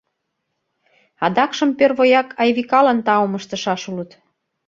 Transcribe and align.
Адакшым 1.25 1.69
первояк 1.79 2.27
Айвикалан 2.41 2.99
таум 3.05 3.33
ыштышаш 3.39 3.81
улыт. 3.91 4.11